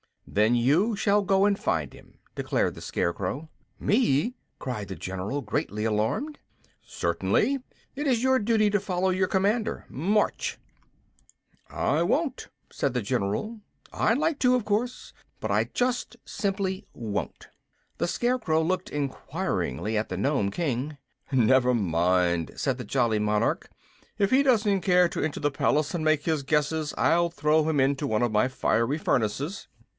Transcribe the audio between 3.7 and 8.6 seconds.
"Me!" cried the general, greatly alarmed. "Certainly. It is your